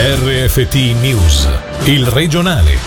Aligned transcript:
RFT 0.00 0.74
News, 1.00 1.48
il 1.86 2.06
regionale. 2.06 2.78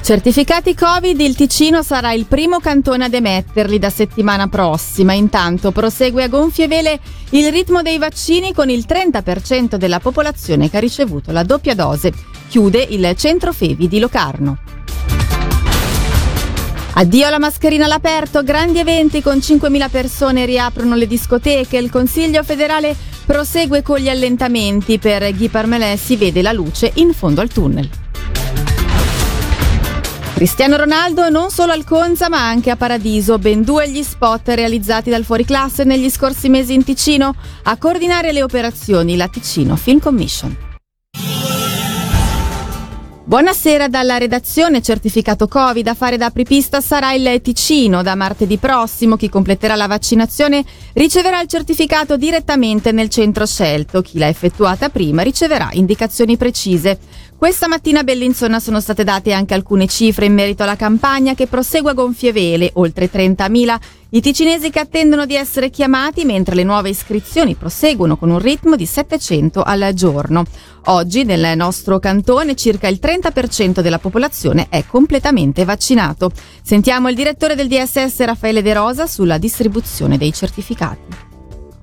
Certificati 0.00 0.76
Covid, 0.76 1.20
il 1.20 1.34
Ticino 1.34 1.82
sarà 1.82 2.12
il 2.12 2.26
primo 2.26 2.60
cantone 2.60 3.06
ad 3.06 3.14
emetterli 3.14 3.80
da 3.80 3.90
settimana 3.90 4.46
prossima. 4.46 5.12
Intanto 5.14 5.72
prosegue 5.72 6.22
a 6.22 6.28
gonfie 6.28 6.68
vele 6.68 7.00
il 7.30 7.50
ritmo 7.50 7.82
dei 7.82 7.98
vaccini 7.98 8.54
con 8.54 8.70
il 8.70 8.84
30% 8.88 9.74
della 9.74 9.98
popolazione 9.98 10.70
che 10.70 10.76
ha 10.76 10.80
ricevuto 10.80 11.32
la 11.32 11.42
doppia 11.42 11.74
dose. 11.74 12.12
Chiude 12.48 12.86
il 12.90 13.12
centro 13.16 13.52
Fevi 13.52 13.88
di 13.88 13.98
Locarno. 13.98 14.58
Addio 16.94 17.26
alla 17.26 17.40
mascherina 17.40 17.86
all'aperto, 17.86 18.44
grandi 18.44 18.78
eventi 18.78 19.20
con 19.20 19.38
5.000 19.38 19.90
persone 19.90 20.46
riaprono 20.46 20.94
le 20.94 21.08
discoteche, 21.08 21.76
il 21.76 21.90
Consiglio 21.90 22.44
federale 22.44 23.07
prosegue 23.28 23.82
con 23.82 23.98
gli 23.98 24.08
allentamenti, 24.08 24.98
per 24.98 25.34
Guy 25.34 25.48
Parmelè 25.48 25.96
si 25.96 26.16
vede 26.16 26.40
la 26.40 26.50
luce 26.50 26.92
in 26.94 27.12
fondo 27.12 27.42
al 27.42 27.50
tunnel. 27.50 27.86
Cristiano 30.32 30.78
Ronaldo 30.78 31.28
non 31.28 31.50
solo 31.50 31.72
al 31.72 31.84
Conza 31.84 32.30
ma 32.30 32.48
anche 32.48 32.70
a 32.70 32.76
Paradiso, 32.76 33.36
ben 33.38 33.64
due 33.64 33.90
gli 33.90 34.02
spot 34.02 34.48
realizzati 34.48 35.10
dal 35.10 35.24
fuoriclasse 35.24 35.84
negli 35.84 36.08
scorsi 36.08 36.48
mesi 36.48 36.72
in 36.72 36.84
Ticino, 36.84 37.34
a 37.64 37.76
coordinare 37.76 38.32
le 38.32 38.42
operazioni 38.42 39.14
la 39.14 39.28
Ticino 39.28 39.76
Film 39.76 39.98
Commission. 39.98 40.67
Buonasera 43.28 43.88
dalla 43.88 44.16
redazione. 44.16 44.80
Certificato 44.80 45.48
Covid. 45.48 45.86
A 45.86 45.92
fare 45.92 46.16
da 46.16 46.24
apripista 46.24 46.80
sarà 46.80 47.12
il 47.12 47.42
Ticino. 47.42 48.02
Da 48.02 48.14
martedì 48.14 48.56
prossimo 48.56 49.16
chi 49.16 49.28
completerà 49.28 49.74
la 49.74 49.86
vaccinazione 49.86 50.64
riceverà 50.94 51.42
il 51.42 51.46
certificato 51.46 52.16
direttamente 52.16 52.90
nel 52.90 53.10
centro 53.10 53.44
scelto. 53.44 54.00
Chi 54.00 54.16
l'ha 54.16 54.28
effettuata 54.28 54.88
prima 54.88 55.20
riceverà 55.20 55.68
indicazioni 55.72 56.38
precise. 56.38 56.98
Questa 57.36 57.68
mattina 57.68 58.00
a 58.00 58.02
Bellinzona 58.02 58.60
sono 58.60 58.80
state 58.80 59.04
date 59.04 59.34
anche 59.34 59.52
alcune 59.52 59.86
cifre 59.88 60.24
in 60.24 60.32
merito 60.32 60.62
alla 60.62 60.74
campagna 60.74 61.34
che 61.34 61.46
prosegue 61.46 61.90
a 61.90 61.94
gonfie 61.94 62.32
vele, 62.32 62.70
oltre 62.76 63.10
30.000 63.10 63.76
i 64.10 64.22
ticinesi 64.22 64.70
che 64.70 64.78
attendono 64.78 65.26
di 65.26 65.34
essere 65.34 65.68
chiamati 65.68 66.24
mentre 66.24 66.54
le 66.54 66.64
nuove 66.64 66.88
iscrizioni 66.88 67.54
proseguono 67.54 68.16
con 68.16 68.30
un 68.30 68.38
ritmo 68.38 68.74
di 68.74 68.86
700 68.86 69.62
al 69.62 69.90
giorno. 69.92 70.46
Oggi 70.90 71.24
nel 71.24 71.54
nostro 71.54 71.98
cantone 71.98 72.54
circa 72.54 72.88
il 72.88 72.98
30% 73.00 73.80
della 73.80 73.98
popolazione 73.98 74.68
è 74.70 74.86
completamente 74.86 75.66
vaccinato. 75.66 76.30
Sentiamo 76.62 77.10
il 77.10 77.14
direttore 77.14 77.54
del 77.54 77.68
DSS 77.68 78.24
Raffaele 78.24 78.62
De 78.62 78.72
Rosa 78.72 79.06
sulla 79.06 79.36
distribuzione 79.36 80.16
dei 80.16 80.32
certificati. 80.32 81.26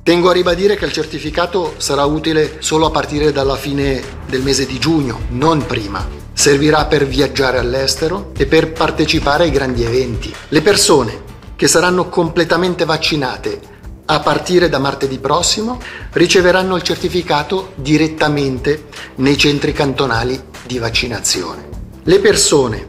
Tengo 0.02 0.30
a 0.30 0.34
ribadire 0.34 0.76
che 0.76 0.86
il 0.86 0.92
certificato 0.92 1.76
sarà 1.78 2.04
utile 2.06 2.56
solo 2.60 2.88
a 2.88 2.92
partire 2.92 3.32
dalla 3.32 3.56
fine 3.56 4.02
del 4.28 4.42
mese 4.42 4.66
di 4.66 4.80
giugno, 4.80 5.20
non 5.30 5.68
prima. 5.68 6.08
Servirà 6.34 6.86
per 6.86 7.06
viaggiare 7.06 7.60
all'estero 7.60 8.32
e 8.36 8.48
per 8.48 8.72
partecipare 8.72 9.44
ai 9.44 9.52
grandi 9.52 9.84
eventi. 9.84 10.34
Le 10.50 10.62
persone 10.64 11.22
che 11.56 11.68
saranno 11.68 12.10
completamente 12.10 12.86
vaccinate 12.86 13.74
a 14.06 14.20
partire 14.20 14.70
da 14.70 14.78
martedì 14.78 15.18
prossimo 15.18 15.80
riceveranno 16.12 16.76
il 16.76 16.84
certificato 16.84 17.74
direttamente 17.76 18.86
nei 19.16 19.38
centri 19.38 19.74
cantonali 19.74 20.40
di 20.66 20.78
vaccinazione. 20.78 21.68
Le 22.04 22.20
persone 22.20 22.88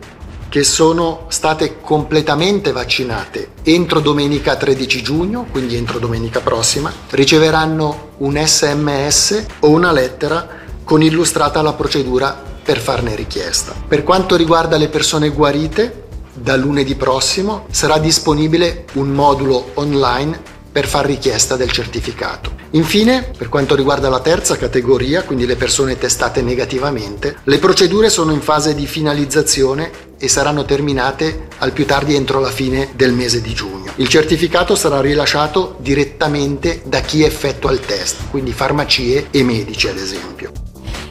che 0.49 0.63
sono 0.63 1.25
state 1.29 1.81
completamente 1.81 2.73
vaccinate 2.73 3.51
entro 3.63 4.01
domenica 4.01 4.57
13 4.57 5.03
giugno, 5.03 5.47
quindi 5.51 5.77
entro 5.77 5.99
domenica 5.99 6.41
prossima, 6.41 6.93
riceveranno 7.11 8.11
un 8.19 8.41
sms 8.43 9.45
o 9.61 9.71
una 9.71 9.93
lettera 9.93 10.49
con 10.85 11.03
illustrata 11.03 11.63
la 11.63 11.73
procedura 11.73 12.43
per 12.63 12.79
farne 12.79 13.15
richiesta. 13.15 13.75
Per 13.87 14.03
quanto 14.03 14.37
riguarda 14.37 14.77
le 14.77 14.89
persone 14.89 15.31
guarite, 15.31 16.05
da 16.33 16.57
lunedì 16.57 16.95
prossimo 16.95 17.67
sarà 17.71 17.99
disponibile 17.99 18.85
un 18.95 19.09
modulo 19.09 19.71
online 19.75 20.55
per 20.77 20.87
far 20.87 21.07
richiesta 21.07 21.57
del 21.57 21.71
certificato. 21.71 22.53
Infine, 22.73 23.31
per 23.35 23.49
quanto 23.49 23.75
riguarda 23.75 24.11
la 24.11 24.21
terza 24.21 24.59
categoria, 24.59 25.23
quindi 25.23 25.47
le 25.47 25.57
persone 25.57 25.97
testate 25.97 26.43
negativamente, 26.43 27.39
le 27.45 27.57
procedure 27.57 28.11
sono 28.11 28.31
in 28.33 28.43
fase 28.43 28.75
di 28.75 28.87
finalizzazione 28.87 29.91
e 30.19 30.29
saranno 30.29 30.67
terminate 30.67 31.49
al 31.61 31.73
più 31.73 31.87
tardi 31.87 32.15
entro 32.15 32.41
la 32.41 32.51
fine 32.51 32.91
del 32.95 33.15
mese 33.15 33.41
di 33.41 33.55
giugno. 33.55 33.93
Il 33.97 34.09
certificato 34.09 34.75
sarà 34.75 35.01
rilasciato 35.01 35.77
direttamente 35.79 36.83
da 36.85 37.01
chi 37.01 37.23
effettua 37.23 37.73
il 37.73 37.81
test, 37.81 38.29
quindi 38.29 38.53
farmacie 38.53 39.29
e 39.31 39.43
medici 39.43 39.89
ad 39.89 39.97
esempio. 39.97 40.36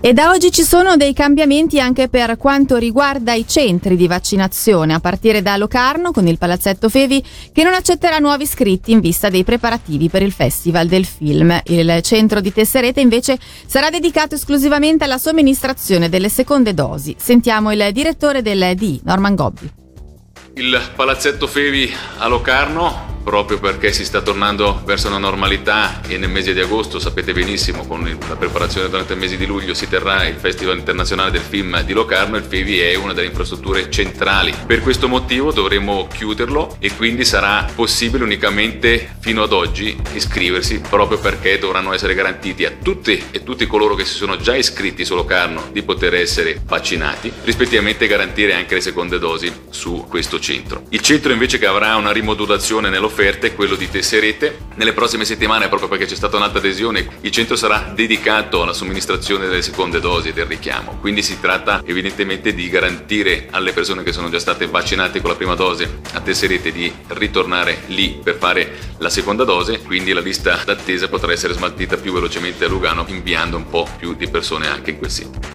E 0.05 0.13
da 0.13 0.29
oggi 0.29 0.51
ci 0.51 0.61
sono 0.61 0.97
dei 0.97 1.13
cambiamenti 1.13 1.79
anche 1.79 2.09
per 2.09 2.37
quanto 2.37 2.75
riguarda 2.75 3.33
i 3.33 3.47
centri 3.47 3.95
di 3.95 4.05
vaccinazione, 4.05 4.93
a 4.93 4.99
partire 4.99 5.41
da 5.41 5.57
Locarno 5.57 6.11
con 6.11 6.27
il 6.27 6.37
Palazzetto 6.37 6.89
Fevi 6.89 7.25
che 7.51 7.63
non 7.63 7.73
accetterà 7.73 8.19
nuovi 8.19 8.43
iscritti 8.43 8.91
in 8.91 8.99
vista 8.99 9.29
dei 9.29 9.43
preparativi 9.43 10.07
per 10.09 10.21
il 10.21 10.31
Festival 10.31 10.85
del 10.85 11.05
Film. 11.05 11.59
Il 11.63 12.01
centro 12.03 12.39
di 12.39 12.53
Tesserete 12.53 13.01
invece 13.01 13.39
sarà 13.65 13.89
dedicato 13.89 14.35
esclusivamente 14.35 15.05
alla 15.05 15.17
somministrazione 15.17 16.07
delle 16.07 16.29
seconde 16.29 16.75
dosi. 16.75 17.15
Sentiamo 17.17 17.71
il 17.71 17.89
direttore 17.91 18.43
del 18.43 18.75
D, 18.75 18.99
Norman 19.05 19.33
Gobbi. 19.33 19.71
Il 20.53 20.79
Palazzetto 20.95 21.47
Fevi 21.47 21.91
a 22.19 22.27
Locarno 22.27 23.14
proprio 23.25 23.59
perché 23.59 23.91
si 23.91 24.05
sta 24.05 24.21
tornando 24.21 24.83
verso 24.85 25.07
una 25.07 25.17
normalità 25.17 25.99
e 26.07 26.17
nel 26.17 26.29
mese 26.29 26.53
di 26.53 26.59
agosto 26.59 26.99
sapete 26.99 27.33
benissimo 27.33 27.87
con 27.87 28.03
la 28.29 28.35
preparazione 28.35 28.87
durante 28.87 29.13
il 29.13 29.19
mese 29.19 29.35
di 29.35 29.47
luglio 29.47 29.73
si 29.73 29.89
terrà 29.89 30.27
il 30.27 30.35
Festival 30.35 30.77
internazionale 30.77 31.31
del 31.31 31.41
film 31.41 31.81
di 31.81 31.93
Locarno. 31.93 32.37
Il 32.37 32.43
FEVI 32.43 32.79
è 32.81 32.95
una 32.95 33.13
delle 33.13 33.27
infrastrutture 33.27 33.89
centrali. 33.89 34.53
Per 34.67 34.81
questo 34.81 35.07
motivo 35.07 35.51
dovremo 35.51 36.07
chiuderlo 36.07 36.77
e 36.79 36.93
quindi 36.95 37.25
sarà 37.25 37.67
possibile 37.73 38.23
unicamente 38.23 39.15
fino 39.19 39.41
ad 39.41 39.53
oggi 39.53 39.99
iscriversi 40.13 40.81
proprio 40.87 41.17
perché 41.17 41.57
dovranno 41.57 41.93
essere 41.93 42.13
garantiti 42.13 42.63
a 42.63 42.73
tutti 42.79 43.23
e 43.31 43.41
tutti 43.41 43.65
coloro 43.65 43.95
che 43.95 44.05
si 44.05 44.13
sono 44.13 44.37
già 44.37 44.55
iscritti 44.55 45.03
su 45.03 45.15
Locarno 45.15 45.69
di 45.71 45.81
poter 45.81 46.13
essere 46.13 46.61
vaccinati 46.63 47.33
rispettivamente 47.43 48.05
garantire 48.05 48.53
anche 48.53 48.75
le 48.75 48.81
seconde 48.81 49.17
dosi 49.17 49.51
su 49.71 50.05
questo 50.07 50.39
centro. 50.39 50.83
Il 50.89 51.01
centro 51.01 51.31
invece 51.31 51.57
che 51.57 51.65
avrà 51.65 51.95
una 51.95 52.11
rimodulazione 52.11 52.89
nell'offerta 52.89 53.13
offerta 53.15 53.47
è 53.47 53.55
quello 53.55 53.75
di 53.75 53.89
Tesserete. 53.89 54.57
Nelle 54.75 54.91
prossime 54.91 55.23
settimane, 55.23 55.69
proprio 55.69 55.87
perché 55.87 56.05
c'è 56.05 56.15
stata 56.15 56.35
un'alta 56.35 56.57
adesione, 56.57 57.07
il 57.21 57.31
centro 57.31 57.55
sarà 57.55 57.93
dedicato 57.95 58.61
alla 58.61 58.73
somministrazione 58.73 59.47
delle 59.47 59.61
seconde 59.61 60.01
dosi 60.01 60.33
del 60.33 60.45
richiamo. 60.45 60.97
Quindi 60.99 61.23
si 61.23 61.39
tratta 61.39 61.81
evidentemente 61.85 62.53
di 62.53 62.69
garantire 62.69 63.47
alle 63.51 63.71
persone 63.71 64.03
che 64.03 64.11
sono 64.11 64.29
già 64.29 64.39
state 64.39 64.67
vaccinate 64.67 65.21
con 65.21 65.29
la 65.29 65.37
prima 65.37 65.55
dose 65.55 66.01
a 66.11 66.19
Tesserete 66.19 66.73
di 66.73 66.91
ritornare 67.07 67.83
lì 67.87 68.19
per 68.21 68.35
fare 68.35 68.75
la 68.97 69.09
seconda 69.09 69.45
dose, 69.45 69.81
quindi 69.81 70.11
la 70.11 70.19
lista 70.19 70.61
d'attesa 70.65 71.07
potrà 71.07 71.31
essere 71.31 71.53
smaltita 71.53 71.95
più 71.95 72.11
velocemente 72.11 72.65
a 72.65 72.67
Lugano 72.67 73.05
inviando 73.07 73.55
un 73.55 73.69
po' 73.69 73.87
più 73.97 74.13
di 74.13 74.27
persone 74.27 74.67
anche 74.67 74.89
in 74.89 74.97
quel 74.97 75.11
sito. 75.11 75.54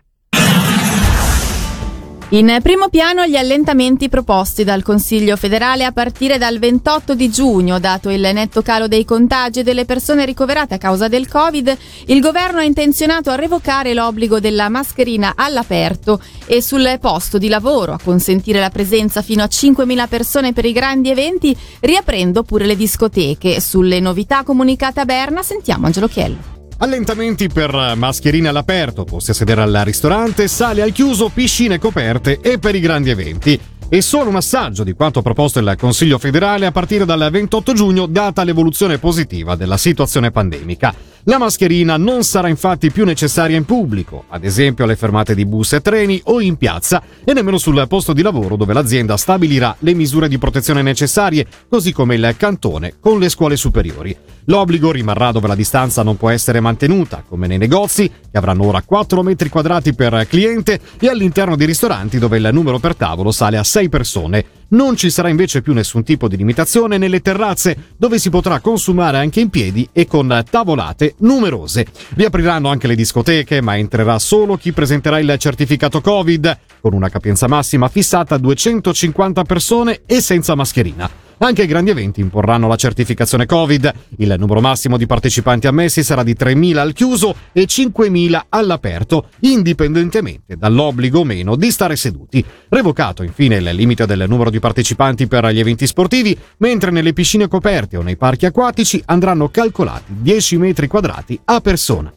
In 2.32 2.60
primo 2.62 2.88
piano 2.91 3.26
gli 3.26 3.34
allentamenti 3.34 4.08
proposti 4.08 4.62
dal 4.62 4.84
Consiglio 4.84 5.34
federale 5.36 5.84
a 5.84 5.91
partire 5.91 6.38
dal 6.38 6.60
28 6.60 7.16
di 7.16 7.28
giugno, 7.28 7.80
dato 7.80 8.08
il 8.08 8.20
netto 8.20 8.62
calo 8.62 8.86
dei 8.86 9.04
contagi 9.04 9.58
e 9.58 9.62
delle 9.64 9.84
persone 9.84 10.24
ricoverate 10.24 10.74
a 10.74 10.78
causa 10.78 11.08
del 11.08 11.26
Covid, 11.26 11.76
il 12.06 12.20
governo 12.20 12.60
è 12.60 12.64
intenzionato 12.64 13.30
a 13.30 13.34
revocare 13.34 13.94
l'obbligo 13.94 14.38
della 14.38 14.68
mascherina 14.68 15.32
all'aperto 15.34 16.20
e 16.46 16.62
sul 16.62 16.98
posto 17.00 17.36
di 17.36 17.48
lavoro, 17.48 17.94
a 17.94 18.00
consentire 18.00 18.60
la 18.60 18.70
presenza 18.70 19.22
fino 19.22 19.42
a 19.42 19.48
5.000 19.50 20.06
persone 20.06 20.52
per 20.52 20.66
i 20.66 20.72
grandi 20.72 21.10
eventi, 21.10 21.56
riaprendo 21.80 22.44
pure 22.44 22.64
le 22.64 22.76
discoteche. 22.76 23.60
Sulle 23.60 23.98
novità 23.98 24.44
comunicate 24.44 25.00
a 25.00 25.04
Berna 25.04 25.42
sentiamo 25.42 25.86
Angelo 25.86 26.06
Chiello. 26.06 26.59
Allentamenti 26.82 27.48
per 27.48 27.92
mascherine 27.94 28.48
all'aperto, 28.48 29.04
posti 29.04 29.32
a 29.32 29.34
sedere 29.34 29.60
al 29.60 29.82
ristorante, 29.84 30.48
sale 30.48 30.80
al 30.80 30.92
chiuso, 30.92 31.28
piscine 31.28 31.78
coperte 31.78 32.41
e 32.41 32.59
per 32.59 32.74
i 32.74 32.80
grandi 32.80 33.10
eventi. 33.10 33.60
E 33.92 34.00
solo 34.00 34.30
un 34.30 34.36
assaggio 34.36 34.82
di 34.82 34.94
quanto 34.94 35.21
proposto 35.21 35.59
il 35.59 35.74
Consiglio 35.77 36.16
federale 36.16 36.65
a 36.65 36.72
partire 36.72 37.04
dal 37.04 37.28
28 37.30 37.74
giugno, 37.74 38.06
data 38.06 38.44
l'evoluzione 38.44 38.97
positiva 38.97 39.56
della 39.56 39.77
situazione 39.77 40.30
pandemica. 40.30 40.94
La 41.24 41.36
mascherina 41.36 41.98
non 41.98 42.22
sarà 42.22 42.48
infatti 42.48 42.91
più 42.91 43.04
necessaria 43.04 43.59
in 43.59 43.66
pubblico, 43.66 44.24
ad 44.28 44.44
esempio 44.44 44.84
alle 44.84 44.97
fermate 44.97 45.34
di 45.34 45.44
bus 45.44 45.74
e 45.74 45.83
treni 45.83 46.18
o 46.24 46.41
in 46.41 46.56
piazza, 46.56 47.03
e 47.22 47.34
nemmeno 47.34 47.59
sul 47.59 47.84
posto 47.88 48.15
di 48.15 48.22
lavoro 48.22 48.56
dove 48.56 48.72
l'azienda 48.72 49.18
stabilirà 49.18 49.76
le 49.80 49.92
misure 49.92 50.28
di 50.28 50.38
protezione 50.38 50.80
necessarie, 50.80 51.47
così 51.68 51.92
come 51.92 52.15
il 52.15 52.34
cantone 52.38 52.94
con 53.00 53.18
le 53.18 53.28
scuole 53.28 53.56
superiori. 53.56 54.16
L'obbligo 54.45 54.91
rimarrà 54.91 55.33
dove 55.33 55.47
la 55.47 55.54
distanza 55.54 56.03
non 56.03 56.16
può 56.16 56.31
essere 56.31 56.60
mantenuta, 56.60 57.22
come 57.27 57.47
nei 57.47 57.59
negozi, 57.59 58.09
che 58.09 58.39
avranno 58.39 58.66
ora 58.66 58.83
4 58.83 59.22
metri 59.22 59.48
quadrati 59.48 59.95
per 59.95 60.27
cliente, 60.28 60.81
e 60.98 61.09
all'interno 61.09 61.57
di 61.57 61.65
ristoranti 61.65 62.19
dove 62.19 62.39
il 62.39 62.48
numero 62.53 62.78
per 62.78 62.97
tavolo 62.97 63.31
sale 63.31 63.59
a 63.59 63.65
6 63.65 63.89
persone. 63.89 64.45
Non 64.69 64.97
ci 64.97 65.10
sarà 65.10 65.28
invece 65.28 65.63
più 65.63 65.72
nessun 65.72 66.04
tipo 66.04 66.28
di 66.28 66.37
limitazione 66.37 66.97
nelle 66.97 67.21
terrazze, 67.21 67.77
dove 67.97 68.19
si 68.19 68.31
potrà 68.31 68.60
consumare 68.60 69.19
anche 69.19 69.41
in 69.41 69.51
piedi 69.51 69.89
e 69.92 70.07
con 70.07 70.45
tavolate 70.48 71.15
numerose. 71.19 71.86
Riapriranno 72.15 72.69
anche 72.69 72.86
le 72.86 72.95
discoteche, 72.95 73.60
ma 73.60 73.77
entrerà 73.77 74.19
solo 74.19 74.57
chi 74.57 74.72
presenterà 74.72 75.19
il 75.19 75.34
certificato 75.39 76.01
Covid, 76.01 76.59
con 76.81 76.93
una 76.95 77.09
capienza 77.09 77.48
massima 77.48 77.89
fissata 77.89 78.36
a 78.36 78.39
250 78.39 79.43
persone 79.43 80.03
e 80.07 80.21
senza 80.21 80.54
mascherina. 80.54 81.29
Anche 81.42 81.63
i 81.63 81.66
grandi 81.66 81.89
eventi 81.89 82.21
imporranno 82.21 82.69
la 82.69 82.77
certificazione 82.77 83.47
Covid. 83.47 83.92
Il 84.19 84.34
numero 84.39 84.60
massimo 84.60 84.98
di 84.98 85.07
partecipanti 85.07 85.66
ammessi 85.66 86.03
sarà 86.03 86.22
di 86.22 86.34
3.000 86.39 86.77
al 86.77 86.92
chiuso 86.92 87.34
e 87.53 87.63
5.000 87.63 88.41
all'aperto, 88.51 89.28
indipendentemente 89.41 90.57
dall'obbligo 90.57 91.21
o 91.21 91.25
meno 91.25 91.57
di 91.57 91.71
stare 91.71 91.97
seduti. 91.97 92.45
Revocato 92.69 93.22
infine 93.22 93.57
il 93.57 93.75
limite 93.75 94.04
del 94.04 94.27
numero 94.28 94.51
di 94.51 94.59
partecipanti 94.59 95.28
per 95.28 95.47
gli 95.47 95.60
eventi 95.60 95.87
sportivi, 95.87 96.37
mentre 96.59 96.91
nelle 96.91 97.15
piscine 97.15 97.48
coperte 97.48 97.97
o 97.97 98.03
nei 98.03 98.19
parchi 98.19 98.45
acquatici 98.45 99.03
andranno 99.07 99.48
calcolati 99.48 100.16
10 100.21 100.59
metri 100.59 100.89
quadrati 100.89 101.41
a 101.47 101.63
persona. 101.63 102.13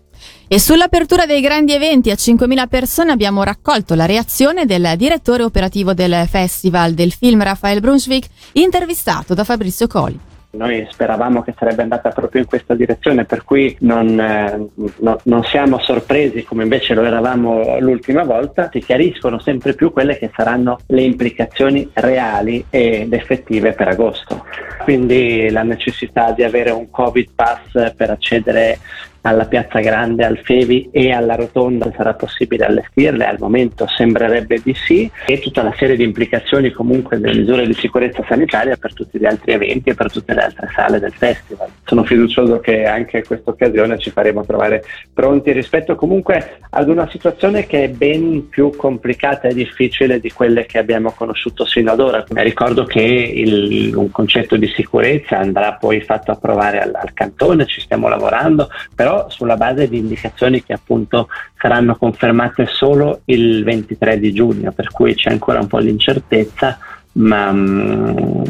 E 0.48 0.60
sull'apertura 0.60 1.25
dei 1.25 1.42
grandi 1.42 1.74
eventi 1.74 2.12
a 2.12 2.16
5.000 2.16 2.68
persone 2.68 3.12
abbiamo 3.12 3.44
raccolto 3.44 3.95
la 3.95 4.06
reazione 4.06 4.66
del 4.66 4.94
direttore 4.98 5.44
operativo 5.44 5.94
del 5.94 6.28
Festival 6.28 6.94
del 6.94 7.12
film 7.12 7.42
Raffaele 7.42 7.80
Brunswick, 7.80 8.28
intervistato 8.54 9.34
da 9.34 9.45
Fabrizio 9.45 9.88
Coli. 9.88 10.19
Noi 10.56 10.88
speravamo 10.92 11.42
che 11.42 11.56
sarebbe 11.57 11.81
andata 11.81 12.10
proprio 12.10 12.42
in 12.42 12.48
questa 12.48 12.75
direzione, 12.75 13.25
per 13.25 13.44
cui 13.44 13.75
non, 13.80 14.19
eh, 14.19 14.69
no, 15.00 15.19
non, 15.24 15.44
siamo 15.45 15.80
sorpresi 15.80 16.44
come 16.44 16.62
invece 16.62 16.94
lo 16.94 17.01
eravamo 17.01 17.80
l'ultima 17.80 18.24
volta. 18.24 18.69
Si 18.72 18.80
chiariscono 18.80 19.40
sempre 19.40 19.74
più 19.74 19.92
quelle 19.92 20.19
che 20.19 20.30
saranno 20.36 20.78
le 20.88 21.01
implicazioni 21.01 21.90
reali 21.94 22.63
ed 22.69 23.12
effettive 23.13 23.72
per 23.74 23.88
agosto. 23.88 24.45
Quindi 24.84 25.50
la 25.50 25.63
necessità 25.63 26.31
di 26.34 26.44
avere 26.44 26.69
un 26.69 26.92
Covid 26.92 27.30
Pass 27.34 27.94
per 27.95 28.12
accedere 28.12 28.78
alla 29.24 29.46
Piazza 29.46 29.80
Grande, 29.80 30.25
al 30.25 30.40
Fevi 30.44 30.90
e 30.92 31.12
alla 31.12 31.36
Rotonda 31.36 31.92
sarà 31.96 32.14
possibile 32.14 32.66
allestirle, 32.66 33.25
al 33.25 33.38
momento 33.40 33.88
sembrerebbe 33.88 34.60
di 34.64 34.74
sì, 34.74 35.10
e 35.25 35.40
tutta 35.40 35.62
una 35.62 35.74
serie 35.78 35.96
di 35.96 36.04
implicazioni 36.04 36.72
comunque 36.72 37.20
delle 37.20 37.40
misure 37.40 37.66
di 37.66 37.74
sicurezza 37.74 38.24
sanitaria 38.28 38.75
per 38.75 38.94
tutti 38.94 39.18
gli 39.18 39.25
altri 39.25 39.54
eventi 39.54 39.90
e 39.90 39.96
per 39.96 40.12
tutte 40.12 40.34
le 40.34 40.42
altre 40.42 40.70
sale 40.74 41.00
del 41.00 41.14
festival. 41.14 41.70
Sono 41.86 42.04
fiducioso 42.04 42.60
che 42.60 42.86
anche 42.86 43.18
in 43.18 43.25
questa 43.25 43.52
occasione 43.52 43.98
ci 43.98 44.10
faremo 44.10 44.46
trovare 44.46 44.84
pronti 45.14 45.52
rispetto 45.52 45.96
comunque 45.96 46.60
ad 46.69 46.90
una 46.90 47.08
situazione 47.10 47.66
che 47.66 47.86
è 47.86 47.90
ben 47.90 48.50
più 48.50 48.76
complicata 48.76 49.48
e 49.48 49.54
difficile 49.54 50.19
di 50.19 50.31
quelle 50.31 50.66
che 50.66 50.80
abbiamo 50.80 51.12
conosciuto 51.12 51.66
sino 51.66 51.92
ad 51.92 52.00
ora. 52.00 52.24
Ricordo 52.28 52.84
che 52.84 53.02
il, 53.02 53.96
un 53.96 54.12
concetto 54.12 54.58
di 54.58 54.68
sicurezza 54.68 55.38
andrà 55.38 55.74
poi 55.74 56.02
fatto 56.02 56.31
approvare 56.31 56.81
al, 56.81 56.92
al 56.94 57.14
cantone, 57.14 57.66
ci 57.66 57.80
stiamo 57.80 58.10
lavorando, 58.10 58.69
però 58.94 59.12
però 59.13 59.30
sulla 59.30 59.56
base 59.56 59.88
di 59.88 59.98
indicazioni 60.00 60.63
che 60.63 60.74
appunto 60.74 61.27
saranno 61.56 61.95
confermate 61.95 62.65
solo 62.65 63.21
il 63.25 63.63
23 63.63 64.19
di 64.19 64.33
giugno, 64.33 64.71
per 64.71 64.92
cui 64.92 65.13
c'è 65.13 65.30
ancora 65.30 65.60
un 65.60 65.68
po' 65.68 65.81
di 65.81 65.89
incertezza, 65.89 66.80
ma 67.13 67.50
um, 67.50 68.44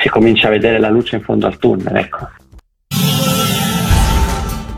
si 0.00 0.08
comincia 0.08 0.48
a 0.48 0.50
vedere 0.50 0.80
la 0.80 0.90
luce 0.90 1.16
in 1.16 1.22
fondo 1.22 1.46
al 1.46 1.58
tunnel. 1.58 1.96
Ecco. 1.96 2.28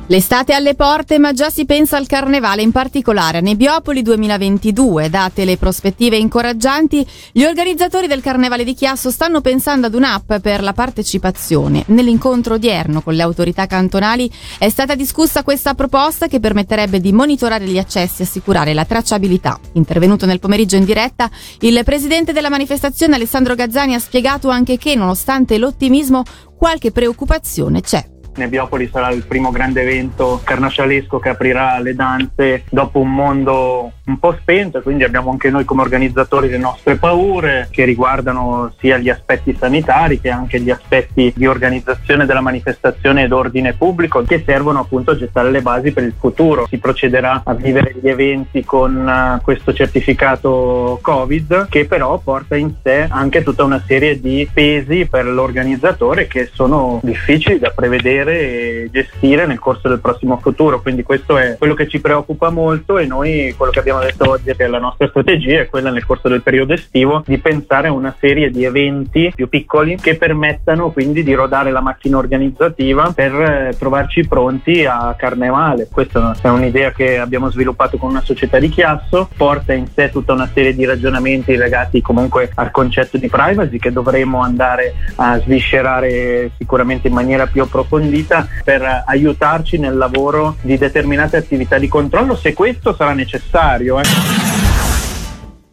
L'estate 0.08 0.52
alle 0.52 0.74
porte, 0.74 1.18
ma 1.18 1.32
già 1.32 1.48
si 1.48 1.64
pensa 1.64 1.96
al 1.96 2.06
carnevale, 2.06 2.60
in 2.60 2.72
particolare 2.72 3.38
a 3.38 3.40
Nebbiopoli 3.40 4.02
2022. 4.02 5.08
Date 5.08 5.44
le 5.44 5.56
prospettive 5.56 6.16
incoraggianti, 6.16 7.06
gli 7.30 7.44
organizzatori 7.44 8.08
del 8.08 8.20
carnevale 8.20 8.64
di 8.64 8.74
Chiasso 8.74 9.10
stanno 9.10 9.40
pensando 9.40 9.86
ad 9.86 9.94
un'app 9.94 10.34
per 10.34 10.62
la 10.62 10.72
partecipazione. 10.72 11.84
Nell'incontro 11.86 12.54
odierno 12.54 13.00
con 13.00 13.14
le 13.14 13.22
autorità 13.22 13.66
cantonali 13.66 14.30
è 14.58 14.68
stata 14.68 14.96
discussa 14.96 15.44
questa 15.44 15.74
proposta 15.74 16.26
che 16.26 16.40
permetterebbe 16.40 17.00
di 17.00 17.12
monitorare 17.12 17.64
gli 17.64 17.78
accessi 17.78 18.22
e 18.22 18.24
assicurare 18.24 18.74
la 18.74 18.84
tracciabilità. 18.84 19.58
Intervenuto 19.74 20.26
nel 20.26 20.40
pomeriggio 20.40 20.76
in 20.76 20.84
diretta, 20.84 21.30
il 21.60 21.80
presidente 21.84 22.32
della 22.32 22.50
manifestazione 22.50 23.14
Alessandro 23.14 23.54
Gazzani 23.54 23.94
ha 23.94 24.00
spiegato 24.00 24.50
anche 24.50 24.76
che, 24.76 24.96
nonostante 24.96 25.56
l'ottimismo, 25.58 26.24
qualche 26.58 26.90
preoccupazione 26.90 27.80
c'è. 27.80 28.11
Nebbiopoli 28.34 28.88
sarà 28.90 29.10
il 29.10 29.26
primo 29.26 29.50
grande 29.50 29.82
evento 29.82 30.40
carnascialesco 30.42 31.18
che 31.18 31.28
aprirà 31.28 31.78
le 31.80 31.94
danze 31.94 32.64
dopo 32.70 32.98
un 32.98 33.12
mondo 33.12 33.92
un 34.04 34.18
po' 34.18 34.34
spento 34.40 34.78
e 34.78 34.82
quindi 34.82 35.04
abbiamo 35.04 35.30
anche 35.30 35.50
noi 35.50 35.64
come 35.64 35.82
organizzatori 35.82 36.48
le 36.48 36.58
nostre 36.58 36.96
paure 36.96 37.68
che 37.70 37.84
riguardano 37.84 38.72
sia 38.78 38.96
gli 38.96 39.10
aspetti 39.10 39.54
sanitari 39.58 40.20
che 40.20 40.30
anche 40.30 40.60
gli 40.60 40.70
aspetti 40.70 41.32
di 41.36 41.46
organizzazione 41.46 42.26
della 42.26 42.40
manifestazione 42.40 43.24
ed 43.24 43.32
ordine 43.32 43.74
pubblico 43.74 44.22
che 44.22 44.42
servono 44.44 44.80
appunto 44.80 45.10
a 45.10 45.16
gettare 45.16 45.50
le 45.50 45.60
basi 45.60 45.92
per 45.92 46.04
il 46.04 46.14
futuro. 46.18 46.66
Si 46.68 46.78
procederà 46.78 47.42
a 47.44 47.54
vivere 47.54 47.94
gli 48.00 48.08
eventi 48.08 48.64
con 48.64 49.08
eh, 49.08 49.40
questo 49.42 49.72
certificato 49.72 50.98
Covid 51.02 51.68
che 51.68 51.86
però 51.86 52.18
porta 52.18 52.56
in 52.56 52.74
sé 52.82 53.06
anche 53.08 53.42
tutta 53.42 53.64
una 53.64 53.82
serie 53.86 54.18
di 54.20 54.48
pesi 54.52 55.06
per 55.06 55.26
l'organizzatore 55.26 56.26
che 56.26 56.50
sono 56.52 56.98
difficili 57.02 57.58
da 57.58 57.70
prevedere 57.70 58.21
e 58.28 58.88
gestire 58.90 59.46
nel 59.46 59.58
corso 59.58 59.88
del 59.88 60.00
prossimo 60.00 60.38
futuro. 60.38 60.80
Quindi 60.80 61.02
questo 61.02 61.36
è 61.36 61.56
quello 61.58 61.74
che 61.74 61.88
ci 61.88 62.00
preoccupa 62.00 62.50
molto 62.50 62.98
e 62.98 63.06
noi 63.06 63.54
quello 63.56 63.72
che 63.72 63.80
abbiamo 63.80 64.00
detto 64.00 64.28
oggi 64.28 64.50
è 64.50 64.56
che 64.56 64.66
la 64.66 64.78
nostra 64.78 65.08
strategia 65.08 65.60
è 65.60 65.68
quella 65.68 65.90
nel 65.90 66.06
corso 66.06 66.28
del 66.28 66.42
periodo 66.42 66.74
estivo 66.74 67.22
di 67.26 67.38
pensare 67.38 67.88
a 67.88 67.92
una 67.92 68.14
serie 68.18 68.50
di 68.50 68.64
eventi 68.64 69.32
più 69.34 69.48
piccoli 69.48 69.96
che 69.96 70.16
permettano 70.16 70.90
quindi 70.90 71.22
di 71.22 71.34
rodare 71.34 71.70
la 71.70 71.80
macchina 71.80 72.18
organizzativa 72.18 73.12
per 73.14 73.34
eh, 73.34 73.74
trovarci 73.78 74.26
pronti 74.26 74.84
a 74.84 75.14
carnevale. 75.16 75.88
Questa 75.90 76.36
è 76.40 76.48
un'idea 76.48 76.92
che 76.92 77.18
abbiamo 77.18 77.50
sviluppato 77.50 77.96
con 77.96 78.10
una 78.10 78.22
società 78.22 78.58
di 78.58 78.68
Chiasso, 78.68 79.28
porta 79.36 79.72
in 79.72 79.86
sé 79.86 80.10
tutta 80.10 80.32
una 80.32 80.50
serie 80.52 80.74
di 80.74 80.84
ragionamenti 80.84 81.56
legati 81.56 82.00
comunque 82.00 82.50
al 82.54 82.70
concetto 82.70 83.18
di 83.18 83.28
privacy 83.28 83.78
che 83.78 83.92
dovremo 83.92 84.42
andare 84.42 84.94
a 85.16 85.38
sviscerare 85.38 86.50
sicuramente 86.56 87.08
in 87.08 87.14
maniera 87.14 87.46
più 87.46 87.62
approfondita 87.62 88.11
approfondita 88.12 88.46
per 88.62 89.04
aiutarci 89.06 89.78
nel 89.78 89.96
lavoro 89.96 90.56
di 90.60 90.76
determinate 90.76 91.38
attività 91.38 91.78
di 91.78 91.88
controllo 91.88 92.36
se 92.36 92.52
questo 92.52 92.94
sarà 92.94 93.14
necessario. 93.14 93.98
Eh. 93.98 94.04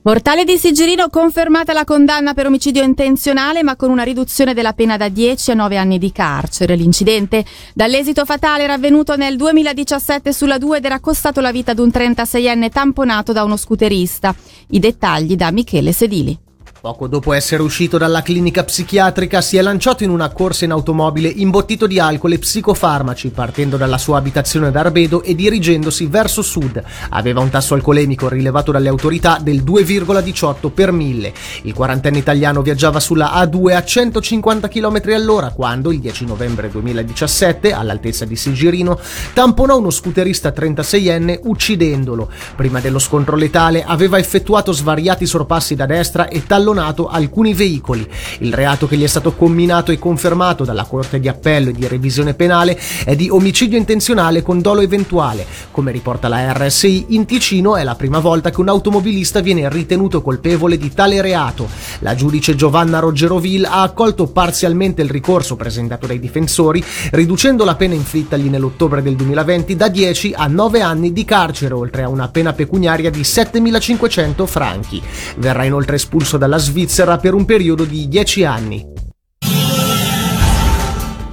Mortale 0.01 0.45
di 0.45 0.57
Sigirino 0.57 1.09
confermata 1.09 1.73
la 1.73 1.83
condanna 1.83 2.33
per 2.33 2.45
omicidio 2.45 2.81
intenzionale 2.81 3.63
ma 3.63 3.75
con 3.75 3.89
una 3.89 4.03
riduzione 4.03 4.53
della 4.53 4.73
pena 4.73 4.95
da 4.95 5.09
10 5.09 5.51
a 5.51 5.53
9 5.55 5.77
anni 5.77 5.97
di 5.97 6.11
carcere. 6.11 6.75
L'incidente 6.75 7.43
dall'esito 7.73 8.23
fatale 8.23 8.63
era 8.63 8.73
avvenuto 8.73 9.17
nel 9.17 9.35
2017 9.35 10.31
sulla 10.31 10.57
2 10.57 10.77
ed 10.77 10.85
era 10.85 10.99
costato 10.99 11.41
la 11.41 11.51
vita 11.51 11.71
ad 11.71 11.79
un 11.79 11.89
36enne 11.89 12.69
tamponato 12.69 13.33
da 13.33 13.43
uno 13.43 13.57
scooterista. 13.57 14.33
I 14.69 14.79
dettagli 14.79 15.35
da 15.35 15.51
Michele 15.51 15.91
Sedili. 15.91 16.47
Poco 16.81 17.07
dopo 17.07 17.33
essere 17.33 17.61
uscito 17.61 17.97
dalla 17.97 18.21
clinica 18.21 18.63
psichiatrica 18.63 19.41
si 19.41 19.57
è 19.57 19.61
lanciato 19.61 20.05
in 20.05 20.11
una 20.11 20.29
corsa 20.29 20.63
in 20.63 20.71
automobile 20.71 21.27
imbottito 21.27 21.87
di 21.87 21.99
alcol 21.99 22.31
e 22.31 22.39
psicofarmaci 22.39 23.31
partendo 23.31 23.75
dalla 23.75 23.97
sua 23.97 24.17
abitazione 24.17 24.71
d'Arbedo 24.71 25.21
e 25.21 25.35
dirigendosi 25.35 26.05
verso 26.05 26.41
sud. 26.41 26.81
Aveva 27.09 27.41
un 27.41 27.49
tasso 27.49 27.73
alcolemico 27.73 28.29
rilevato 28.29 28.71
dalle 28.71 28.87
autorità 28.87 29.39
del 29.41 29.61
2,18 29.61 30.69
per 30.69 30.93
1000. 30.93 31.33
Il 31.63 31.73
quarantenne 31.73 32.17
italiano 32.17 32.61
viaggiava 32.61 33.01
sulla 33.01 33.33
A2 33.33 33.75
a 33.75 33.83
150 33.83 34.69
km 34.69 35.01
all'ora 35.13 35.49
quando 35.49 35.91
il 35.91 35.99
10 35.99 36.27
novembre 36.27 36.69
2017 36.69 37.73
all'altezza 37.73 38.23
di 38.23 38.37
Sigirino 38.37 38.97
tamponò 39.33 39.77
uno 39.77 39.89
scooterista 39.89 40.53
36enne 40.55 41.41
uccidendolo. 41.43 42.31
Prima 42.55 42.79
dello 42.79 42.99
scontro 42.99 43.35
letale 43.35 43.83
aveva 43.83 44.17
effettuato 44.17 44.71
svariati 44.71 45.25
sorpassi 45.25 45.75
da 45.75 45.85
destra 45.85 46.29
e 46.29 46.45
tallonato 46.69 46.99
allonato 46.99 47.07
alcuni 47.07 47.53
veicoli. 47.53 48.07
Il 48.39 48.53
reato 48.53 48.87
che 48.87 48.97
gli 48.97 49.03
è 49.03 49.07
stato 49.07 49.33
comminato 49.33 49.91
e 49.91 49.99
confermato 49.99 50.63
dalla 50.63 50.85
Corte 50.85 51.19
di 51.19 51.27
Appello 51.27 51.69
e 51.69 51.73
di 51.73 51.87
Revisione 51.87 52.33
Penale 52.33 52.79
è 53.03 53.15
di 53.15 53.29
omicidio 53.29 53.77
intenzionale 53.77 54.41
con 54.41 54.61
dolo 54.61 54.81
eventuale. 54.81 55.45
Come 55.71 55.91
riporta 55.91 56.27
la 56.27 56.53
RSI, 56.53 57.07
in 57.09 57.25
Ticino 57.25 57.75
è 57.75 57.83
la 57.83 57.95
prima 57.95 58.19
volta 58.19 58.49
che 58.49 58.61
un 58.61 58.69
automobilista 58.69 59.41
viene 59.41 59.69
ritenuto 59.69 60.21
colpevole 60.21 60.77
di 60.77 60.93
tale 60.93 61.21
reato. 61.21 61.67
La 61.99 62.15
giudice 62.15 62.55
Giovanna 62.55 62.99
Roggeroville 62.99 63.67
ha 63.67 63.81
accolto 63.81 64.27
parzialmente 64.27 65.01
il 65.01 65.09
ricorso 65.09 65.55
presentato 65.55 66.07
dai 66.07 66.19
difensori, 66.19 66.83
riducendo 67.11 67.63
la 67.65 67.75
pena 67.75 67.93
inflittagli 67.93 68.49
nell'ottobre 68.49 69.01
del 69.01 69.15
2020 69.15 69.75
da 69.75 69.87
10 69.87 70.33
a 70.35 70.47
9 70.47 70.81
anni 70.81 71.11
di 71.13 71.25
carcere, 71.25 71.73
oltre 71.73 72.03
a 72.03 72.09
una 72.09 72.29
pena 72.29 72.53
pecuniaria 72.53 73.09
di 73.09 73.21
7.500 73.21 74.45
franchi. 74.45 75.01
Verrà 75.37 75.63
inoltre 75.63 75.95
espulso 75.95 76.37
dalla 76.37 76.58
Svizzera 76.59 77.17
per 77.17 77.33
un 77.33 77.45
periodo 77.45 77.85
di 77.85 78.07
10 78.07 78.43
anni. 78.43 78.99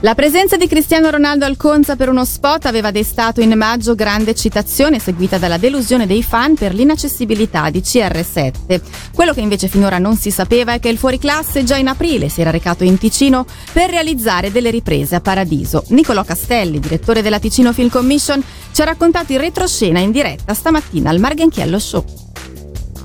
La 0.01 0.15
presenza 0.15 0.57
di 0.57 0.69
Cristiano 0.69 1.11
Ronaldo 1.11 1.47
al 1.47 1.57
Conza 1.57 1.97
per 1.97 2.11
uno 2.11 2.25
spot 2.25 2.67
aveva 2.67 2.91
destato 2.91 3.41
in 3.41 3.55
maggio 3.57 3.95
grande 3.95 4.31
eccitazione 4.31 4.99
seguita 4.99 5.39
dalla 5.39 5.57
delusione 5.57 6.07
dei 6.07 6.23
fan 6.23 6.55
per 6.55 6.75
l'inaccessibilità 6.75 7.71
di 7.71 7.81
CR7. 7.81 8.81
Quello 9.15 9.33
che 9.33 9.41
invece 9.41 9.69
finora 9.69 9.99
non 9.99 10.17
si 10.17 10.31
sapeva 10.31 10.75
è 10.75 10.81
che 10.81 10.91
il 10.91 10.99
fuoriclasse 10.99 11.65
già 11.65 11.77
in 11.77 11.89
aprile 11.89 12.29
si 12.29 12.43
era 12.43 12.51
recato 12.51 12.85
in 12.85 12.99
Ticino 12.99 13.47
per 13.73 13.89
realizzare 13.89 14.53
delle 14.53 14.71
riprese 14.71 15.17
a 15.17 15.21
Paradiso. 15.21 15.83
Nicolò 15.89 16.23
Castelli, 16.25 16.79
direttore 16.79 17.23
della 17.23 17.41
Ticino 17.41 17.73
Film 17.73 17.89
Commission, 17.89 18.41
ci 18.73 18.83
ha 18.83 18.85
raccontato 18.85 19.33
in 19.33 19.41
retroscena 19.41 19.99
in 19.99 20.13
diretta 20.13 20.53
stamattina 20.53 21.09
al 21.09 21.19
Marghenchiello 21.19 21.79
Show. 21.79 22.26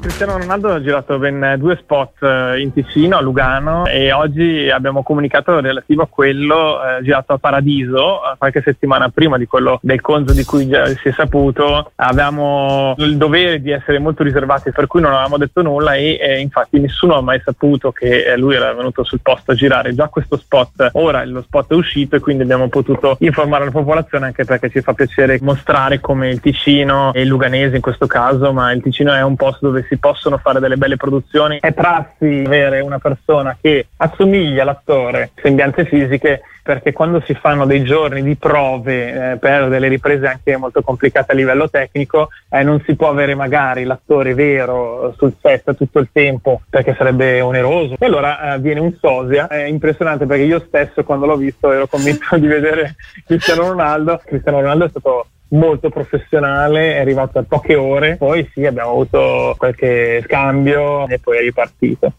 Cristiano 0.02 0.36
Ronaldo 0.40 0.70
ha 0.70 0.82
girato 0.82 1.20
ben 1.20 1.58
due 1.60 1.76
spot 1.76 2.24
eh, 2.24 2.60
in 2.60 2.74
Ticino, 2.74 3.18
a 3.18 3.22
Lugano 3.22 3.86
e 3.86 4.12
oggi 4.12 4.68
abbiamo 4.68 5.04
comunicato 5.04 5.60
relativo 5.60 6.02
a 6.02 6.08
quello 6.08 6.84
eh, 6.84 7.04
girato 7.04 7.34
a 7.34 7.38
Paradiso 7.38 8.16
eh, 8.24 8.36
qualche 8.36 8.64
settimana 8.64 9.10
prima 9.10 9.38
di 9.38 9.46
quello 9.46 9.78
del 9.84 10.02
Conzo 10.02 10.34
di 10.34 10.44
cui 10.44 10.68
già 10.68 10.88
si 10.88 11.10
è 11.10 11.12
saputo. 11.12 11.92
Avevamo 11.98 12.96
il 12.98 13.16
dovere 13.16 13.62
di 13.62 13.70
essere 13.70 14.00
molto 14.00 14.24
riservati 14.24 14.72
per 14.72 14.88
cui 14.88 15.02
non 15.02 15.12
avevamo 15.12 15.38
detto 15.38 15.62
nulla 15.62 15.94
e 15.94 16.18
eh, 16.20 16.40
infatti 16.40 16.80
nessuno 16.80 17.18
ha 17.18 17.22
mai 17.22 17.40
saputo 17.46 17.92
che 17.92 18.24
eh, 18.24 18.38
lui 18.38 18.56
era 18.56 18.74
venuto 18.74 19.04
sul 19.04 19.22
posto 19.22 19.52
a 19.52 19.56
girare 19.56 19.94
già 19.94 20.08
questo 20.08 20.36
spot. 20.36 20.90
Ora 20.94 21.24
lo 21.26 21.44
spot 21.44 21.74
è 21.74 21.76
uscito 21.76 22.16
e 22.16 22.20
quindi 22.20 22.42
abbiamo 22.42 22.70
potuto 22.70 23.18
informare 23.20 23.66
la 23.66 23.72
popolazione 23.72 24.26
anche 24.26 24.46
perché 24.46 24.72
ci 24.72 24.82
fa 24.82 24.94
piacere 24.94 25.38
mostrare 25.44 26.00
come 26.00 26.30
il 26.30 26.40
Ticino 26.40 27.14
e 27.14 27.22
il 27.22 27.28
Luganese 27.28 27.76
in 27.76 27.82
questo 27.84 28.08
caso, 28.08 28.52
ma 28.52 28.72
il 28.72 28.82
Ticino 28.82 29.14
è 29.14 29.22
un 29.22 29.36
posto 29.36 29.68
dove 29.68 29.86
si 29.88 29.91
possono 29.98 30.38
fare 30.38 30.60
delle 30.60 30.78
belle 30.78 30.98
produzioni. 30.98 31.60
È 31.60 31.74
prassi 31.74 32.44
avere 32.46 32.80
una 32.82 33.00
persona 33.00 33.58
che 33.60 33.88
assomiglia 33.98 34.64
all'attore, 34.64 35.32
sembianze 35.42 35.86
fisiche, 35.86 36.42
perché 36.64 36.94
quando 36.94 37.22
si 37.26 37.34
fanno 37.34 37.66
dei 37.66 37.84
giorni 37.84 38.22
di 38.22 38.36
prove 38.36 39.32
eh, 39.32 39.38
per 39.38 39.68
delle 39.68 39.88
riprese 39.88 40.28
anche 40.28 40.56
molto 40.58 40.82
complicate 40.82 41.32
a 41.32 41.36
livello 41.36 41.70
tecnico, 41.70 42.30
eh, 42.50 42.64
non 42.64 42.82
si 42.86 42.96
può 42.96 43.10
avere 43.10 43.34
magari 43.36 43.84
l'attore 43.84 44.34
vero 44.34 45.14
sul 45.18 45.36
set 45.42 45.76
tutto 45.76 46.00
il 46.00 46.10
tempo 46.12 46.62
perché 46.70 46.96
sarebbe 46.98 47.42
oneroso. 47.42 47.96
E 47.98 48.06
allora 48.06 48.54
eh, 48.54 48.60
viene 48.60 48.80
un 48.80 48.96
sosia, 49.00 49.48
è 49.48 49.64
impressionante 49.64 50.26
perché 50.26 50.44
io 50.44 50.64
stesso 50.68 51.04
quando 51.04 51.26
l'ho 51.26 51.38
visto 51.38 51.72
ero 51.72 51.88
convinto 51.88 52.36
di 52.38 52.48
vedere 52.48 52.96
Cristiano 53.26 53.70
Ronaldo. 53.70 54.22
Cristiano 54.24 54.62
Ronaldo 54.62 54.86
è 54.86 54.90
stato 54.90 55.26
molto 55.52 55.90
professionale, 55.90 56.96
è 56.96 57.00
arrivato 57.00 57.40
a 57.40 57.44
poche 57.44 57.76
ore, 57.76 58.18
poi 58.18 58.50
sì 58.54 58.66
abbiamo 58.66 58.92
avuto 58.92 59.56
qualche 59.58 60.22
scambio 60.24 61.08
e 61.08 61.20
poi 61.20 61.38
è 61.38 61.42
ripartito. 61.42 62.14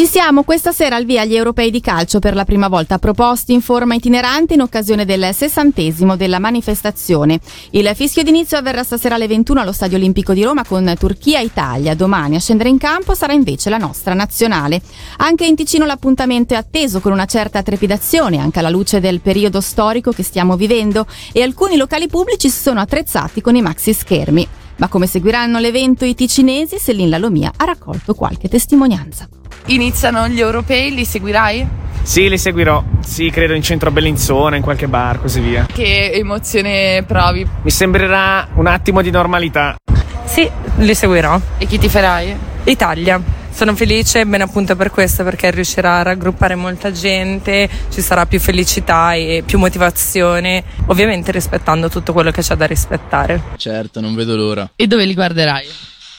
Ci 0.00 0.06
siamo 0.06 0.44
questa 0.44 0.72
sera 0.72 0.96
al 0.96 1.04
via 1.04 1.20
agli 1.20 1.36
europei 1.36 1.70
di 1.70 1.82
calcio 1.82 2.20
per 2.20 2.34
la 2.34 2.46
prima 2.46 2.68
volta 2.68 2.98
proposti 2.98 3.52
in 3.52 3.60
forma 3.60 3.94
itinerante 3.94 4.54
in 4.54 4.62
occasione 4.62 5.04
del 5.04 5.34
sessantesimo 5.34 6.16
della 6.16 6.38
manifestazione. 6.38 7.38
Il 7.72 7.86
fischio 7.94 8.22
d'inizio 8.22 8.56
avverrà 8.56 8.82
stasera 8.82 9.16
alle 9.16 9.26
21 9.26 9.60
allo 9.60 9.72
Stadio 9.72 9.98
Olimpico 9.98 10.32
di 10.32 10.42
Roma 10.42 10.64
con 10.64 10.90
Turchia-Italia. 10.98 11.94
Domani 11.94 12.36
a 12.36 12.40
scendere 12.40 12.70
in 12.70 12.78
campo 12.78 13.12
sarà 13.12 13.34
invece 13.34 13.68
la 13.68 13.76
nostra 13.76 14.14
nazionale. 14.14 14.80
Anche 15.18 15.44
in 15.44 15.54
Ticino 15.54 15.84
l'appuntamento 15.84 16.54
è 16.54 16.56
atteso 16.56 17.00
con 17.00 17.12
una 17.12 17.26
certa 17.26 17.62
trepidazione, 17.62 18.38
anche 18.38 18.60
alla 18.60 18.70
luce 18.70 19.00
del 19.00 19.20
periodo 19.20 19.60
storico 19.60 20.12
che 20.12 20.22
stiamo 20.22 20.56
vivendo 20.56 21.06
e 21.30 21.42
alcuni 21.42 21.76
locali 21.76 22.08
pubblici 22.08 22.48
si 22.48 22.62
sono 22.62 22.80
attrezzati 22.80 23.42
con 23.42 23.54
i 23.54 23.60
maxi 23.60 23.92
schermi. 23.92 24.48
Ma 24.76 24.88
come 24.88 25.06
seguiranno 25.06 25.58
l'evento 25.58 26.04
i 26.04 26.14
ticinesi, 26.14 26.78
Selin 26.78 27.10
Lalomia 27.10 27.52
ha 27.56 27.64
raccolto 27.64 28.14
qualche 28.14 28.48
testimonianza. 28.48 29.28
Iniziano 29.66 30.26
gli 30.28 30.40
europei, 30.40 30.94
li 30.94 31.04
seguirai? 31.04 31.66
Sì, 32.02 32.28
li 32.28 32.38
seguirò. 32.38 32.82
Sì, 33.00 33.30
credo 33.30 33.54
in 33.54 33.62
centro 33.62 33.90
a 33.90 33.92
Bellinzona, 33.92 34.56
in 34.56 34.62
qualche 34.62 34.88
bar, 34.88 35.20
così 35.20 35.40
via. 35.40 35.66
Che 35.70 36.12
emozione 36.12 37.04
provi? 37.06 37.46
Mi 37.62 37.70
sembrerà 37.70 38.48
un 38.54 38.66
attimo 38.66 39.02
di 39.02 39.10
normalità. 39.10 39.76
Sì, 40.24 40.48
li 40.78 40.94
seguirò. 40.94 41.38
E 41.58 41.66
chi 41.66 41.78
ti 41.78 41.88
farai? 41.88 42.34
Italia. 42.64 43.39
Sono 43.52 43.74
felice 43.76 44.24
ben 44.24 44.40
appunto 44.40 44.74
per 44.76 44.90
questo 44.90 45.22
perché 45.24 45.50
riuscirà 45.50 45.98
a 45.98 46.02
raggruppare 46.02 46.54
molta 46.54 46.90
gente, 46.92 47.68
ci 47.90 48.00
sarà 48.00 48.26
più 48.26 48.40
felicità 48.40 49.14
e 49.14 49.42
più 49.44 49.58
motivazione, 49.58 50.64
ovviamente 50.86 51.30
rispettando 51.30 51.88
tutto 51.88 52.12
quello 52.12 52.30
che 52.30 52.42
c'è 52.42 52.56
da 52.56 52.66
rispettare. 52.66 53.42
Certo, 53.56 54.00
non 54.00 54.14
vedo 54.14 54.36
l'ora. 54.36 54.70
E 54.74 54.86
dove 54.86 55.04
li 55.04 55.14
guarderai? 55.14 55.66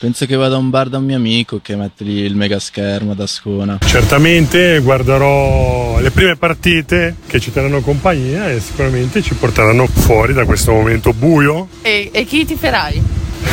Penso 0.01 0.25
che 0.25 0.35
vada 0.35 0.55
a 0.55 0.57
un 0.57 0.71
bar 0.71 0.89
da 0.89 0.97
un 0.97 1.05
mio 1.05 1.15
amico 1.15 1.59
che 1.61 1.75
mette 1.75 2.03
lì 2.03 2.21
il 2.21 2.35
mega 2.35 2.57
schermo 2.57 3.13
da 3.13 3.25
Ascona. 3.25 3.77
Certamente 3.85 4.79
guarderò 4.79 5.99
le 5.99 6.09
prime 6.09 6.35
partite 6.37 7.17
che 7.27 7.39
ci 7.39 7.51
terranno 7.51 7.81
compagnia 7.81 8.49
e 8.49 8.59
sicuramente 8.59 9.21
ci 9.21 9.35
porteranno 9.35 9.85
fuori 9.85 10.33
da 10.33 10.43
questo 10.45 10.71
momento 10.71 11.13
buio. 11.13 11.67
E, 11.83 12.09
e 12.11 12.25
chi 12.25 12.45
ti 12.45 12.55
farai? 12.55 12.99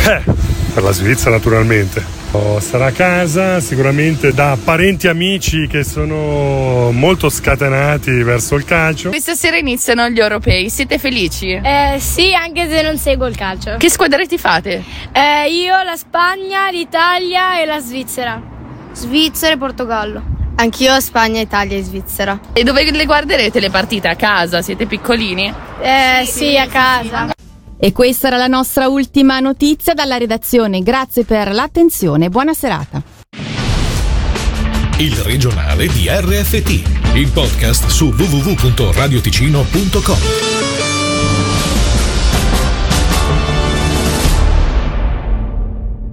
Eh, 0.06 0.22
per 0.72 0.82
la 0.82 0.92
Svizzera 0.92 1.32
naturalmente. 1.32 2.17
Oh, 2.32 2.60
sarà 2.60 2.86
a 2.86 2.92
casa 2.92 3.58
sicuramente 3.58 4.34
da 4.34 4.56
parenti 4.62 5.06
e 5.06 5.08
amici 5.08 5.66
che 5.66 5.82
sono 5.82 6.90
molto 6.92 7.30
scatenati 7.30 8.10
verso 8.22 8.54
il 8.54 8.64
calcio. 8.64 9.08
Questa 9.08 9.34
sera 9.34 9.56
iniziano 9.56 10.06
gli 10.10 10.20
europei, 10.20 10.68
siete 10.68 10.98
felici? 10.98 11.52
Eh, 11.52 11.96
sì, 11.98 12.34
anche 12.34 12.68
se 12.68 12.82
non 12.82 12.98
seguo 12.98 13.26
il 13.26 13.34
calcio. 13.34 13.76
Che 13.78 13.88
squadre 13.88 14.26
ti 14.26 14.36
fate? 14.36 14.84
Eh, 15.10 15.50
io, 15.50 15.82
la 15.82 15.96
Spagna, 15.96 16.68
l'Italia 16.70 17.62
e 17.62 17.64
la 17.64 17.80
Svizzera. 17.80 18.40
Svizzera 18.92 19.54
e 19.54 19.56
Portogallo. 19.56 20.22
Anch'io 20.56 21.00
Spagna, 21.00 21.40
Italia 21.40 21.78
e 21.78 21.82
Svizzera. 21.82 22.38
E 22.52 22.62
dove 22.62 22.90
le 22.90 23.06
guarderete 23.06 23.58
le 23.58 23.70
partite? 23.70 24.08
A 24.08 24.16
casa? 24.16 24.60
Siete 24.60 24.84
piccolini? 24.84 25.50
Eh, 25.80 26.26
sì, 26.26 26.58
a 26.58 26.66
casa. 26.66 27.37
E 27.78 27.92
questa 27.92 28.26
era 28.26 28.36
la 28.36 28.48
nostra 28.48 28.88
ultima 28.88 29.40
notizia 29.40 29.94
dalla 29.94 30.16
redazione. 30.16 30.82
Grazie 30.82 31.24
per 31.24 31.52
l'attenzione. 31.52 32.28
Buona 32.28 32.52
serata. 32.52 33.00
Il 34.98 35.14
regionale 35.18 35.86
di 35.86 36.08
RFT, 36.08 37.14
il 37.14 37.30
podcast 37.32 37.86
su 37.86 38.06
www.radioticino.com. 38.06 40.67